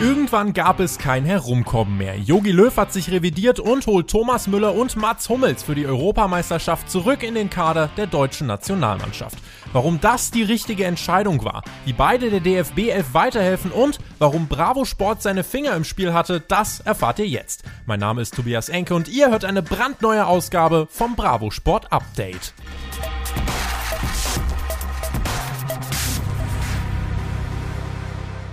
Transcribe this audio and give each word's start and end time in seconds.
Irgendwann 0.00 0.52
gab 0.52 0.78
es 0.78 0.96
kein 0.96 1.24
Herumkommen 1.24 1.98
mehr. 1.98 2.16
Jogi 2.16 2.52
Löw 2.52 2.76
hat 2.76 2.92
sich 2.92 3.10
revidiert 3.10 3.58
und 3.58 3.84
holt 3.88 4.08
Thomas 4.08 4.46
Müller 4.46 4.76
und 4.76 4.94
Mats 4.94 5.28
Hummels 5.28 5.64
für 5.64 5.74
die 5.74 5.86
Europameisterschaft 5.86 6.88
zurück 6.88 7.24
in 7.24 7.34
den 7.34 7.50
Kader 7.50 7.90
der 7.96 8.06
deutschen 8.06 8.46
Nationalmannschaft. 8.46 9.36
Warum 9.72 10.00
das 10.00 10.30
die 10.30 10.44
richtige 10.44 10.84
Entscheidung 10.84 11.44
war, 11.44 11.64
wie 11.84 11.92
beide 11.92 12.30
der 12.30 12.38
DFB 12.38 12.90
11 12.90 13.12
weiterhelfen 13.12 13.72
und 13.72 13.98
warum 14.20 14.46
Bravo 14.46 14.84
Sport 14.84 15.20
seine 15.20 15.42
Finger 15.42 15.74
im 15.74 15.82
Spiel 15.82 16.12
hatte, 16.12 16.38
das 16.46 16.78
erfahrt 16.78 17.18
ihr 17.18 17.26
jetzt. 17.26 17.64
Mein 17.84 17.98
Name 17.98 18.22
ist 18.22 18.36
Tobias 18.36 18.68
Enke 18.68 18.94
und 18.94 19.08
ihr 19.08 19.30
hört 19.30 19.44
eine 19.44 19.62
brandneue 19.62 20.28
Ausgabe 20.28 20.86
vom 20.88 21.16
Bravo 21.16 21.50
Sport 21.50 21.90
Update. 21.90 22.54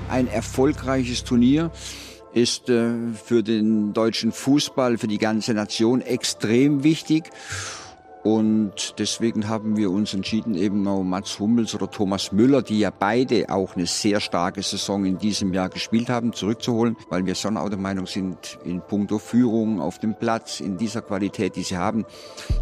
Ein 0.09 0.27
erfolgreiches 0.27 1.23
Turnier 1.23 1.71
ist 2.33 2.69
äh, 2.69 2.91
für 3.23 3.43
den 3.43 3.93
deutschen 3.93 4.31
Fußball, 4.31 4.97
für 4.97 5.07
die 5.07 5.17
ganze 5.17 5.53
Nation 5.53 6.01
extrem 6.01 6.83
wichtig. 6.83 7.31
Und 8.25 8.95
deswegen 8.97 9.49
haben 9.49 9.77
wir 9.77 9.91
uns 9.91 10.15
entschieden, 10.15 10.55
eben 10.55 10.87
auch 10.87 11.03
Mats 11.03 11.37
Hummels 11.37 11.75
oder 11.75 11.91
Thomas 11.91 12.31
Müller, 12.31 12.63
die 12.63 12.79
ja 12.79 12.89
beide 12.89 13.49
auch 13.49 13.75
eine 13.75 13.85
sehr 13.85 14.19
starke 14.19 14.63
Saison 14.63 15.05
in 15.05 15.19
diesem 15.19 15.53
Jahr 15.53 15.69
gespielt 15.69 16.09
haben, 16.09 16.33
zurückzuholen, 16.33 16.97
weil 17.11 17.27
wir 17.27 17.35
schon 17.35 17.55
auch 17.55 17.69
der 17.69 17.77
Meinung 17.77 18.07
sind, 18.07 18.57
in 18.65 18.81
puncto 18.81 19.19
Führung 19.19 19.79
auf 19.79 19.99
dem 19.99 20.17
Platz, 20.17 20.59
in 20.59 20.75
dieser 20.75 21.03
Qualität, 21.03 21.55
die 21.55 21.61
sie 21.61 21.77
haben, 21.77 22.03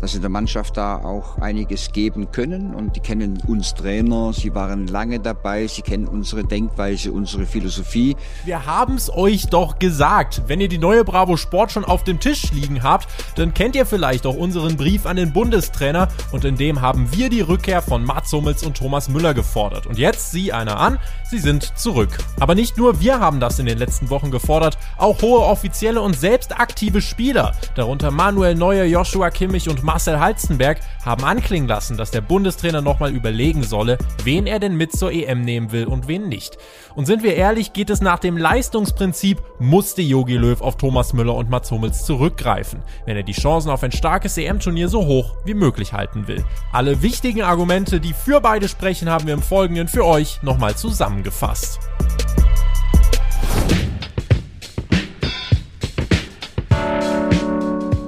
dass 0.02 0.12
sie 0.12 0.20
der 0.20 0.30
Mannschaft 0.30 0.76
da 0.76 0.98
auch 0.98 1.38
einiges 1.38 1.93
geben 1.93 2.30
können. 2.34 2.76
Und 2.76 2.98
die 2.98 2.99
kennen 2.99 3.41
uns 3.48 3.73
Trainer, 3.73 4.34
sie 4.34 4.54
waren 4.54 4.88
lange 4.88 5.21
dabei, 5.21 5.68
sie 5.68 5.82
kennen 5.82 6.09
unsere 6.09 6.43
Denkweise, 6.43 7.13
unsere 7.13 7.45
Philosophie. 7.45 8.18
Wir 8.43 8.66
haben's 8.66 9.09
euch 9.09 9.45
doch 9.45 9.80
gesagt. 9.80 10.41
Wenn 10.48 10.59
ihr 10.59 10.68
die 10.68 10.77
neue 10.77 11.05
Bravo 11.05 11.37
Sport 11.37 11.71
schon 11.71 11.85
auf 11.85 12.04
dem 12.04 12.20
Tisch 12.20 12.52
liegen 12.52 12.84
habt, 12.84 13.07
dann 13.37 13.54
kennt 13.54 13.77
ihr 13.77 13.85
vielleicht 13.85 14.26
auch 14.26 14.35
unseren 14.35 14.76
Brief 14.76 15.05
an 15.05 15.15
den 15.15 15.32
Bund 15.32 15.52
Bundestrainer 15.54 16.07
und 16.32 16.46
in 16.46 16.55
dem 16.55 16.82
haben 16.82 17.12
wir 17.12 17.29
die 17.29 17.41
Rückkehr 17.41 17.84
von 17.84 18.04
Mats 18.04 18.34
Hummels 18.34 18.63
und 18.63 18.76
Thomas 18.76 19.07
Müller 19.07 19.35
gefordert. 19.35 19.85
Und 19.85 19.99
jetzt 19.99 20.32
sieh 20.32 20.51
einer 20.51 20.79
an, 20.79 20.98
sie 21.29 21.37
sind 21.37 21.77
zurück. 21.77 22.18
Aber 22.40 22.55
nicht 22.55 22.76
nur 22.76 22.99
wir 22.99 23.20
haben 23.20 23.40
das 23.40 23.59
in 23.59 23.68
den 23.68 23.77
letzten 23.77 24.09
Wochen 24.09 24.31
gefordert, 24.31 24.79
auch 24.98 25.21
hohe 25.21 25.41
Offizielle 25.41 26.01
und 26.01 26.15
selbst 26.15 26.59
aktive 26.59 27.01
Spieler, 27.01 27.54
darunter 27.76 28.09
Manuel 28.09 28.55
Neuer, 28.55 28.85
Joshua 28.85 29.29
Kimmich 29.29 29.70
und 29.70 29.84
Marcel 29.84 30.20
Halstenberg, 30.20 30.79
haben 31.05 31.24
anklingen 31.24 31.68
lassen, 31.68 31.98
dass 31.98 32.09
der 32.09 32.21
Bundestrainer 32.21 32.81
nochmal 32.81 33.12
überlegen 33.12 33.62
solle, 33.62 33.99
wen 34.24 34.48
er 34.48 34.59
denn 34.59 34.76
mit 34.76 34.93
zur 34.93 35.12
EM 35.12 35.41
nehmen 35.41 35.71
will 35.71 35.85
und 35.85 36.07
wen 36.07 36.29
nicht. 36.29 36.57
Und 36.96 37.05
sind 37.05 37.21
wir 37.21 37.35
ehrlich, 37.35 37.74
geht 37.74 37.91
es 37.91 38.01
nach 38.01 38.20
dem 38.20 38.37
Leistungsprinzip, 38.37 39.40
musste 39.59 40.01
Jogi 40.01 40.37
Löw 40.37 40.62
auf 40.62 40.77
Thomas 40.77 41.13
Müller 41.13 41.35
und 41.35 41.51
Mats 41.51 41.70
Hummels 41.70 42.05
zurückgreifen, 42.05 42.81
wenn 43.05 43.18
er 43.18 43.24
die 43.24 43.34
Chancen 43.34 43.70
auf 43.70 43.84
ein 43.84 43.91
starkes 43.91 44.35
EM-Turnier 44.37 44.90
so 44.90 45.05
hoch 45.05 45.35
wie 45.46 45.54
möglich 45.54 45.94
halten 45.94 46.27
will. 46.27 46.44
Alle 46.72 47.02
wichtigen 47.02 47.41
Argumente, 47.41 47.99
die 47.99 48.13
für 48.13 48.41
beide 48.41 48.68
sprechen, 48.68 49.10
haben 49.10 49.27
wir 49.27 49.34
im 49.34 49.41
Folgenden 49.41 49.88
für 49.88 50.05
euch 50.05 50.41
nochmal 50.44 50.76
zusammengefasst. 50.76 51.80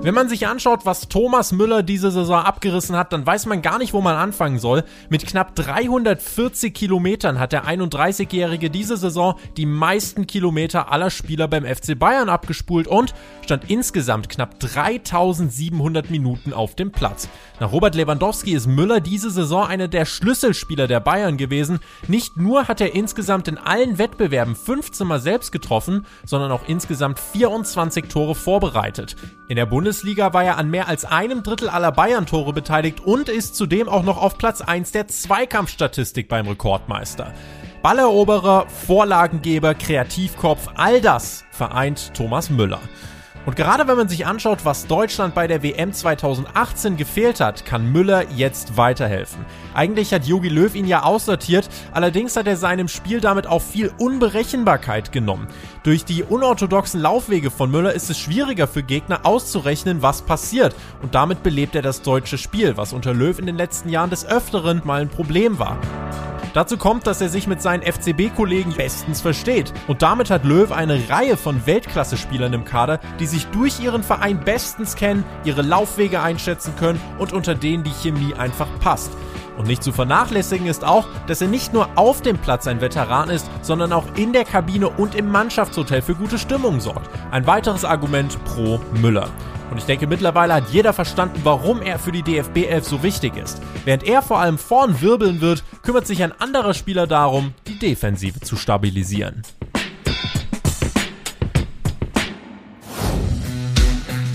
Wenn 0.05 0.13
man 0.13 0.29
sich 0.29 0.45
anschaut, 0.45 0.85
was 0.85 1.09
Thomas 1.09 1.51
Müller 1.51 1.81
diese 1.81 2.11
Saison 2.11 2.43
abgerissen 2.43 2.95
hat, 2.95 3.11
dann 3.11 3.25
weiß 3.25 3.47
man 3.47 3.63
gar 3.63 3.79
nicht, 3.79 3.91
wo 3.91 4.01
man 4.01 4.15
anfangen 4.15 4.59
soll. 4.59 4.83
Mit 5.09 5.25
knapp 5.25 5.55
340 5.55 6.75
Kilometern 6.75 7.39
hat 7.39 7.53
der 7.53 7.65
31-Jährige 7.65 8.69
diese 8.69 8.97
Saison 8.97 9.33
die 9.57 9.65
meisten 9.65 10.27
Kilometer 10.27 10.91
aller 10.91 11.09
Spieler 11.09 11.47
beim 11.47 11.65
FC 11.65 11.97
Bayern 11.97 12.29
abgespult 12.29 12.85
und 12.85 13.15
stand 13.43 13.71
insgesamt 13.71 14.29
knapp 14.29 14.59
3700 14.59 16.11
Minuten 16.11 16.53
auf 16.53 16.75
dem 16.75 16.91
Platz. 16.91 17.27
Nach 17.59 17.71
Robert 17.71 17.95
Lewandowski 17.95 18.53
ist 18.53 18.67
Müller 18.67 18.99
diese 18.99 19.31
Saison 19.31 19.65
einer 19.65 19.87
der 19.87 20.05
Schlüsselspieler 20.05 20.85
der 20.85 20.99
Bayern 20.99 21.37
gewesen. 21.37 21.79
Nicht 22.07 22.37
nur 22.37 22.67
hat 22.67 22.79
er 22.79 22.93
insgesamt 22.93 23.47
in 23.47 23.57
allen 23.57 23.97
Wettbewerben 23.97 24.55
15 24.55 25.07
Mal 25.07 25.19
selbst 25.19 25.51
getroffen, 25.51 26.05
sondern 26.25 26.51
auch 26.51 26.67
insgesamt 26.67 27.17
24 27.17 28.05
Tore 28.05 28.35
vorbereitet. 28.35 29.15
In 29.47 29.55
der 29.55 29.65
Bundes 29.65 29.94
Bundesliga 29.95 30.33
war 30.33 30.43
er 30.43 30.57
an 30.57 30.69
mehr 30.69 30.89
als 30.89 31.05
einem 31.05 31.41
Drittel 31.41 31.69
aller 31.69 31.93
Bayern-Tore 31.93 32.51
beteiligt 32.51 32.99
und 32.99 33.29
ist 33.29 33.55
zudem 33.55 33.87
auch 33.87 34.03
noch 34.03 34.21
auf 34.21 34.37
Platz 34.37 34.59
1 34.59 34.91
der 34.91 35.07
Zweikampfstatistik 35.07 36.27
beim 36.27 36.49
Rekordmeister. 36.49 37.31
Balleroberer, 37.81 38.67
Vorlagengeber, 38.67 39.73
Kreativkopf, 39.73 40.67
all 40.75 40.99
das 40.99 41.45
vereint 41.49 42.13
Thomas 42.13 42.49
Müller. 42.49 42.81
Und 43.45 43.55
gerade 43.55 43.87
wenn 43.87 43.97
man 43.97 44.09
sich 44.09 44.25
anschaut, 44.25 44.65
was 44.65 44.87
Deutschland 44.87 45.35
bei 45.35 45.47
der 45.47 45.61
WM 45.61 45.93
2018 45.93 46.97
gefehlt 46.97 47.39
hat, 47.39 47.65
kann 47.65 47.91
Müller 47.91 48.29
jetzt 48.31 48.75
weiterhelfen. 48.75 49.45
Eigentlich 49.73 50.13
hat 50.13 50.25
Jogi 50.25 50.49
Löw 50.49 50.73
ihn 50.73 50.87
ja 50.87 51.03
aussortiert, 51.03 51.69
allerdings 51.91 52.35
hat 52.35 52.47
er 52.47 52.57
seinem 52.57 52.87
Spiel 52.87 53.21
damit 53.21 53.45
auch 53.45 53.61
viel 53.61 53.91
Unberechenbarkeit 53.97 55.11
genommen. 55.11 55.47
Durch 55.83 56.05
die 56.05 56.23
unorthodoxen 56.23 56.99
Laufwege 57.01 57.51
von 57.51 57.69
Müller 57.69 57.93
ist 57.93 58.09
es 58.09 58.17
schwieriger 58.17 58.67
für 58.67 58.81
Gegner 58.81 59.25
auszurechnen, 59.25 60.01
was 60.01 60.23
passiert. 60.23 60.75
Und 61.03 61.13
damit 61.13 61.43
belebt 61.43 61.75
er 61.75 61.83
das 61.83 62.01
deutsche 62.01 62.39
Spiel, 62.39 62.77
was 62.77 62.93
unter 62.93 63.13
Löw 63.13 63.37
in 63.37 63.45
den 63.45 63.57
letzten 63.57 63.89
Jahren 63.89 64.09
des 64.09 64.25
Öfteren 64.25 64.81
mal 64.85 65.01
ein 65.01 65.09
Problem 65.09 65.59
war. 65.59 65.77
Dazu 66.55 66.77
kommt, 66.77 67.05
dass 67.05 67.19
er 67.19 67.27
sich 67.27 67.47
mit 67.47 67.61
seinen 67.61 67.83
FCB-Kollegen 67.83 68.71
bestens 68.71 69.19
versteht. 69.19 69.73
Und 69.87 70.01
damit 70.01 70.29
hat 70.29 70.45
Löw 70.45 70.71
eine 70.71 71.09
Reihe 71.09 71.35
von 71.35 71.65
Weltklasse-Spielern 71.65 72.53
im 72.53 72.63
Kader, 72.63 73.01
die 73.19 73.27
sich 73.27 73.47
durch 73.47 73.81
ihren 73.81 74.03
Verein 74.03 74.39
bestens 74.39 74.95
kennen, 74.95 75.25
ihre 75.43 75.63
Laufwege 75.63 76.21
einschätzen 76.21 76.73
können 76.79 77.01
und 77.19 77.33
unter 77.33 77.55
denen 77.55 77.83
die 77.83 77.91
Chemie 77.91 78.35
einfach 78.35 78.69
passt. 78.79 79.11
Und 79.57 79.67
nicht 79.67 79.83
zu 79.83 79.91
vernachlässigen 79.91 80.67
ist 80.67 80.85
auch, 80.85 81.07
dass 81.27 81.41
er 81.41 81.49
nicht 81.49 81.73
nur 81.73 81.89
auf 81.95 82.21
dem 82.21 82.37
Platz 82.37 82.67
ein 82.67 82.79
Veteran 82.79 83.29
ist, 83.29 83.49
sondern 83.61 83.91
auch 83.91 84.05
in 84.15 84.31
der 84.31 84.45
Kabine 84.45 84.87
und 84.87 85.13
im 85.13 85.29
Mannschaftshotel 85.29 86.01
für 86.01 86.15
gute 86.15 86.37
Stimmung 86.37 86.79
sorgt. 86.79 87.09
Ein 87.31 87.47
weiteres 87.47 87.83
Argument 87.83 88.41
pro 88.45 88.79
Müller. 89.01 89.27
Und 89.71 89.77
ich 89.77 89.85
denke, 89.85 90.07
mittlerweile 90.07 90.53
hat 90.53 90.69
jeder 90.71 90.93
verstanden, 90.93 91.41
warum 91.43 91.81
er 91.81 91.99
für 91.99 92.11
die 92.11 92.21
DFB 92.21 92.65
11 92.67 92.85
so 92.85 93.03
wichtig 93.03 93.35
ist. 93.35 93.61
Während 93.83 94.03
er 94.03 94.21
vor 94.21 94.39
allem 94.39 94.57
vorn 94.57 95.01
wirbeln 95.01 95.41
wird, 95.41 95.63
kümmert 95.81 96.07
sich 96.07 96.23
ein 96.23 96.31
anderer 96.31 96.73
Spieler 96.73 97.07
darum, 97.07 97.53
die 97.67 97.79
Defensive 97.79 98.39
zu 98.39 98.55
stabilisieren. 98.55 99.41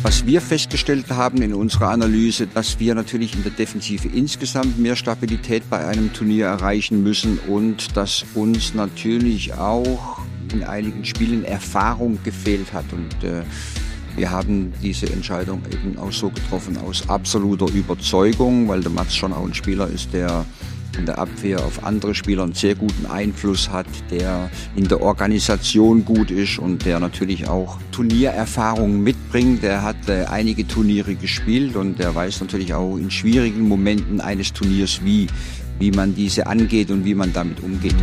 Was 0.03 0.27
wir 0.27 0.41
festgestellt 0.41 1.11
haben 1.11 1.41
in 1.41 1.55
unserer 1.55 1.91
Analyse, 1.91 2.47
dass 2.47 2.81
wir 2.81 2.95
natürlich 2.95 3.35
in 3.35 3.43
der 3.43 3.53
Defensive 3.53 4.09
insgesamt 4.09 4.79
mehr 4.79 4.97
Stabilität 4.97 5.63
bei 5.71 5.87
einem 5.87 6.13
Turnier 6.13 6.47
erreichen 6.47 7.03
müssen 7.03 7.39
und 7.39 7.97
dass 7.97 8.25
uns 8.35 8.75
natürlich 8.75 9.55
auch 9.55 10.19
in 10.53 10.65
einigen 10.65 11.05
Spielen 11.05 11.45
Erfahrung 11.45 12.19
gefehlt 12.25 12.73
hat. 12.73 12.87
Und 12.93 13.23
äh, 13.23 13.43
wir 14.21 14.31
haben 14.31 14.75
diese 14.83 15.11
Entscheidung 15.11 15.63
eben 15.73 15.97
auch 15.99 16.13
so 16.13 16.29
getroffen 16.29 16.77
aus 16.77 17.09
absoluter 17.09 17.73
Überzeugung, 17.73 18.69
weil 18.69 18.83
der 18.83 18.91
Mats 18.91 19.17
schon 19.17 19.33
auch 19.33 19.47
ein 19.47 19.55
Spieler 19.55 19.87
ist, 19.89 20.13
der 20.13 20.45
in 20.99 21.07
der 21.07 21.19
Abwehr 21.19 21.65
auf 21.65 21.83
andere 21.85 22.15
Spieler 22.15 22.43
einen 22.43 22.53
sehr 22.53 22.75
guten 22.75 23.07
Einfluss 23.07 23.71
hat, 23.71 23.87
der 24.11 24.51
in 24.77 24.87
der 24.87 25.01
Organisation 25.01 26.05
gut 26.05 26.31
ist 26.31 26.59
und 26.59 26.85
der 26.85 27.01
natürlich 27.01 27.49
auch 27.49 27.79
Turniererfahrung 27.93 29.03
mitbringt. 29.03 29.63
Der 29.63 29.83
hat 29.83 30.07
äh, 30.07 30.27
einige 30.27 30.69
Turniere 30.69 31.15
gespielt 31.15 31.75
und 31.75 31.99
der 31.99 32.15
weiß 32.15 32.43
natürlich 32.43 32.75
auch 32.75 32.99
in 32.99 33.11
schwierigen 33.11 33.67
Momenten 33.67 34.21
eines 34.21 34.53
Turniers, 34.53 35.01
wie, 35.03 35.29
wie 35.79 35.93
man 35.93 36.15
diese 36.15 36.47
angeht 36.47 36.91
und 36.91 37.07
wie 37.07 37.15
man 37.15 37.33
damit 37.33 37.63
umgeht. 37.63 37.97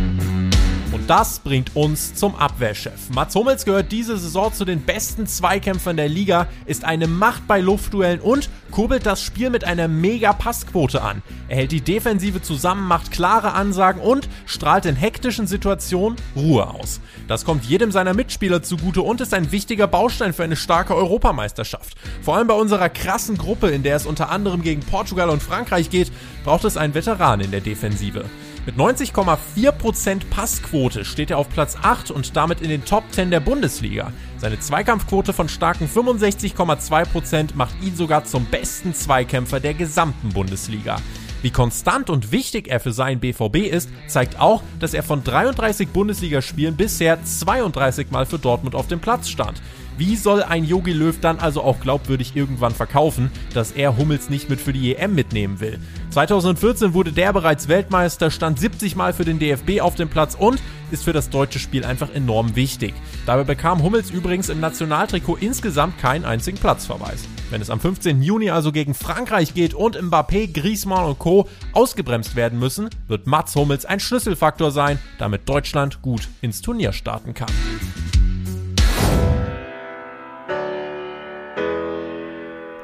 Und 0.90 1.10
das 1.10 1.40
bringt 1.40 1.76
uns 1.76 2.14
zum 2.14 2.34
Abwehrchef. 2.34 3.10
Mats 3.10 3.34
Hummels 3.34 3.66
gehört 3.66 3.92
diese 3.92 4.16
Saison 4.16 4.52
zu 4.52 4.64
den 4.64 4.80
besten 4.80 5.26
Zweikämpfern 5.26 5.98
der 5.98 6.08
Liga, 6.08 6.46
ist 6.64 6.84
eine 6.84 7.06
Macht 7.06 7.46
bei 7.46 7.60
Luftduellen 7.60 8.20
und 8.20 8.48
kurbelt 8.70 9.04
das 9.04 9.22
Spiel 9.22 9.50
mit 9.50 9.64
einer 9.64 9.86
mega 9.86 10.32
Passquote 10.32 11.02
an. 11.02 11.22
Er 11.48 11.56
hält 11.56 11.72
die 11.72 11.82
Defensive 11.82 12.40
zusammen, 12.40 12.88
macht 12.88 13.10
klare 13.10 13.52
Ansagen 13.52 14.00
und 14.00 14.30
strahlt 14.46 14.86
in 14.86 14.96
hektischen 14.96 15.46
Situationen 15.46 16.16
Ruhe 16.34 16.66
aus. 16.66 17.00
Das 17.26 17.44
kommt 17.44 17.64
jedem 17.66 17.92
seiner 17.92 18.14
Mitspieler 18.14 18.62
zugute 18.62 19.02
und 19.02 19.20
ist 19.20 19.34
ein 19.34 19.52
wichtiger 19.52 19.86
Baustein 19.86 20.32
für 20.32 20.44
eine 20.44 20.56
starke 20.56 20.94
Europameisterschaft. 20.94 21.96
Vor 22.22 22.36
allem 22.36 22.46
bei 22.46 22.54
unserer 22.54 22.88
krassen 22.88 23.36
Gruppe, 23.36 23.68
in 23.68 23.82
der 23.82 23.96
es 23.96 24.06
unter 24.06 24.30
anderem 24.30 24.62
gegen 24.62 24.80
Portugal 24.80 25.28
und 25.28 25.42
Frankreich 25.42 25.90
geht, 25.90 26.10
braucht 26.44 26.64
es 26.64 26.78
einen 26.78 26.94
Veteran 26.94 27.40
in 27.40 27.50
der 27.50 27.60
Defensive. 27.60 28.24
Mit 28.68 28.76
90,4% 28.76 30.28
Passquote 30.28 31.06
steht 31.06 31.30
er 31.30 31.38
auf 31.38 31.48
Platz 31.48 31.74
8 31.80 32.10
und 32.10 32.36
damit 32.36 32.60
in 32.60 32.68
den 32.68 32.84
Top 32.84 33.02
10 33.12 33.30
der 33.30 33.40
Bundesliga. 33.40 34.12
Seine 34.36 34.60
Zweikampfquote 34.60 35.32
von 35.32 35.48
starken 35.48 35.88
65,2% 35.88 37.54
macht 37.54 37.82
ihn 37.82 37.96
sogar 37.96 38.26
zum 38.26 38.44
besten 38.44 38.92
Zweikämpfer 38.92 39.58
der 39.58 39.72
gesamten 39.72 40.34
Bundesliga. 40.34 40.98
Wie 41.40 41.50
konstant 41.50 42.10
und 42.10 42.30
wichtig 42.30 42.68
er 42.68 42.78
für 42.78 42.92
seinen 42.92 43.20
BVB 43.20 43.72
ist, 43.72 43.88
zeigt 44.06 44.38
auch, 44.38 44.62
dass 44.80 44.92
er 44.92 45.02
von 45.02 45.24
33 45.24 45.88
Bundesligaspielen 45.88 46.76
bisher 46.76 47.24
32 47.24 48.10
Mal 48.10 48.26
für 48.26 48.38
Dortmund 48.38 48.74
auf 48.74 48.86
dem 48.86 49.00
Platz 49.00 49.30
stand. 49.30 49.62
Wie 49.98 50.14
soll 50.14 50.44
ein 50.44 50.62
Yogi 50.62 50.92
Löw 50.92 51.18
dann 51.18 51.40
also 51.40 51.60
auch 51.60 51.80
glaubwürdig 51.80 52.36
irgendwann 52.36 52.72
verkaufen, 52.72 53.32
dass 53.52 53.72
er 53.72 53.96
Hummels 53.96 54.30
nicht 54.30 54.48
mit 54.48 54.60
für 54.60 54.72
die 54.72 54.94
EM 54.94 55.12
mitnehmen 55.12 55.58
will? 55.58 55.80
2014 56.10 56.94
wurde 56.94 57.10
der 57.10 57.32
bereits 57.32 57.66
Weltmeister, 57.66 58.30
stand 58.30 58.60
70 58.60 58.94
Mal 58.94 59.12
für 59.12 59.24
den 59.24 59.40
DFB 59.40 59.80
auf 59.80 59.96
dem 59.96 60.08
Platz 60.08 60.36
und 60.36 60.62
ist 60.92 61.02
für 61.02 61.12
das 61.12 61.30
deutsche 61.30 61.58
Spiel 61.58 61.84
einfach 61.84 62.14
enorm 62.14 62.54
wichtig. 62.54 62.94
Dabei 63.26 63.42
bekam 63.42 63.82
Hummels 63.82 64.10
übrigens 64.10 64.50
im 64.50 64.60
Nationaltrikot 64.60 65.38
insgesamt 65.40 65.98
keinen 65.98 66.24
einzigen 66.24 66.58
Platzverweis. 66.58 67.24
Wenn 67.50 67.60
es 67.60 67.68
am 67.68 67.80
15. 67.80 68.22
Juni 68.22 68.50
also 68.50 68.70
gegen 68.70 68.94
Frankreich 68.94 69.52
geht 69.52 69.74
und 69.74 70.00
Mbappé, 70.00 70.52
Griezmann 70.52 71.06
und 71.06 71.18
Co. 71.18 71.48
ausgebremst 71.72 72.36
werden 72.36 72.60
müssen, 72.60 72.88
wird 73.08 73.26
Mats 73.26 73.56
Hummels 73.56 73.84
ein 73.84 73.98
Schlüsselfaktor 73.98 74.70
sein, 74.70 75.00
damit 75.18 75.48
Deutschland 75.48 76.02
gut 76.02 76.28
ins 76.40 76.62
Turnier 76.62 76.92
starten 76.92 77.34
kann. 77.34 77.50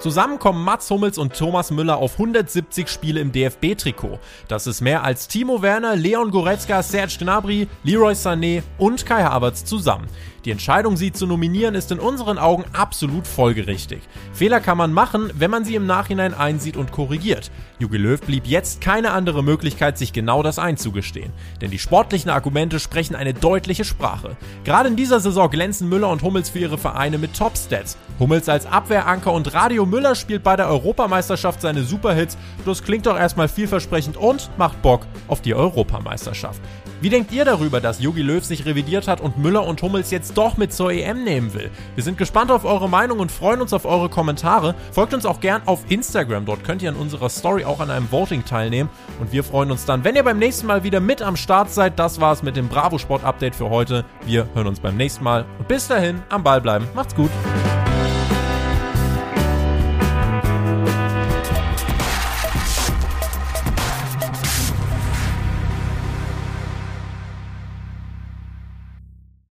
Zusammen 0.05 0.39
kommen 0.39 0.62
Mats 0.62 0.91
Hummels 0.91 1.17
und 1.17 1.33
Thomas 1.33 1.71
Müller 1.71 1.97
auf 1.97 2.19
170 2.19 2.91
Spiele 2.91 3.21
im 3.21 3.33
DFB-Trikot. 3.33 4.19
Das 4.49 4.67
ist 4.67 4.83
mehr 4.83 5.03
als 5.03 5.29
Timo 5.29 5.62
Werner, 5.62 5.97
Leon 5.97 6.31
Goretzka, 6.31 6.83
Serge 6.83 7.17
Gnabry, 7.21 7.69
Leroy 7.85 8.12
Sané 8.12 8.62
und 8.77 9.06
Kai 9.06 9.23
Havertz 9.23 9.65
zusammen. 9.65 10.06
Die 10.45 10.51
Entscheidung, 10.51 10.99
sie 10.99 11.11
zu 11.11 11.27
nominieren, 11.27 11.75
ist 11.75 11.91
in 11.91 11.99
unseren 11.99 12.37
Augen 12.37 12.65
absolut 12.75 13.27
folgerichtig. 13.27 14.03
Fehler 14.35 14.61
kann 14.61 14.77
man 14.77 14.93
machen, 14.93 15.31
wenn 15.39 15.51
man 15.51 15.65
sie 15.65 15.75
im 15.75 15.87
Nachhinein 15.87 16.35
einsieht 16.35 16.77
und 16.77 16.93
korrigiert. 16.93 17.50
Jogi 17.79 17.97
Löw 17.97 18.21
blieb 18.21 18.47
jetzt 18.47 18.83
keine 18.83 19.12
andere 19.12 19.43
Möglichkeit, 19.43 19.97
sich 19.97 20.12
genau 20.12 20.43
das 20.43 20.59
einzugestehen. 20.59 21.33
Denn 21.62 21.71
die 21.71 21.79
sportlichen 21.79 22.31
Argumente 22.31 22.79
sprechen 22.79 23.15
eine 23.17 23.33
deutliche 23.33 23.85
Sprache. 23.85 24.37
Gerade 24.65 24.91
in 24.91 24.97
dieser 24.97 25.21
Saison 25.21 25.49
glänzen 25.49 25.89
Müller 25.89 26.11
und 26.11 26.23
Hummels 26.23 26.50
für 26.50 26.59
ihre 26.59 26.77
Vereine 26.77 27.17
mit 27.17 27.35
Top-Stats. 27.35 27.97
Hummels 28.19 28.50
als 28.50 28.67
Abwehranker 28.67 29.33
und 29.33 29.55
Radio 29.55 29.87
Müller 29.94 30.17
spielt 30.17 30.43
bei 30.43 30.56
der 30.56 30.69
Europameisterschaft 30.69 31.61
seine 31.61 31.85
Superhits. 31.85 32.37
Das 32.67 32.82
klingt 32.82 33.06
doch 33.06 33.17
erstmal 33.17 33.46
vielversprechend 33.46 34.17
und 34.17 34.50
macht 34.58 34.82
Bock 34.82 35.06
auf 35.29 35.41
die 35.41 35.55
Europameisterschaft. 35.55 36.61
Wie 37.00 37.11
denkt 37.11 37.31
ihr 37.31 37.44
darüber, 37.44 37.81
dass 37.81 38.00
Jogi 38.00 38.23
Löw 38.23 38.43
sich 38.43 38.67
revidiert 38.67 39.06
hat 39.06 39.20
und 39.20 39.38
Müller 39.38 39.64
und 39.64 39.81
Hummels 39.82 40.11
jetzt 40.11 40.37
doch 40.37 40.56
mit 40.56 40.73
zur 40.73 40.91
EM 40.91 41.23
nehmen 41.23 41.55
will? 41.55 41.70
Wir 41.94 42.02
sind 42.02 42.19
gespannt 42.19 42.50
auf 42.50 42.64
eure 42.64 42.88
Meinung 42.88 43.20
und 43.20 43.31
freuen 43.31 43.61
uns 43.61 43.73
auf 43.73 43.85
eure 43.85 44.08
Kommentare. 44.08 44.75
Folgt 44.91 45.14
uns 45.14 45.26
auch 45.26 45.38
gern 45.38 45.62
auf 45.67 45.85
Instagram, 45.88 46.44
dort 46.44 46.64
könnt 46.64 46.82
ihr 46.82 46.88
an 46.88 46.97
unserer 46.97 47.29
Story 47.29 47.64
auch 47.64 47.79
an 47.79 47.93
einem 47.93 48.11
Voting 48.11 48.44
teilnehmen 48.44 48.90
und 49.20 49.31
wir 49.31 49.44
freuen 49.44 49.70
uns 49.70 49.85
dann, 49.85 50.02
wenn 50.02 50.17
ihr 50.17 50.25
beim 50.25 50.40
nächsten 50.40 50.67
Mal 50.67 50.82
wieder 50.82 50.99
mit 50.99 51.23
am 51.23 51.37
Start 51.37 51.70
seid. 51.70 52.00
Das 52.00 52.20
war's 52.20 52.43
mit 52.43 52.56
dem 52.56 52.67
Bravo 52.67 52.99
Sport 52.99 53.23
Update 53.23 53.55
für 53.55 53.70
heute. 53.70 54.05
Wir 54.26 54.49
hören 54.55 54.67
uns 54.67 54.81
beim 54.81 54.97
nächsten 54.97 55.23
Mal 55.23 55.44
und 55.61 55.69
bis 55.69 55.87
dahin 55.87 56.20
am 56.31 56.43
Ball 56.43 56.61
bleiben. 56.61 56.88
Macht's 56.97 57.14
gut. 57.14 57.31